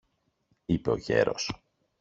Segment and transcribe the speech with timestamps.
[0.65, 1.51] είπε ο γέρος.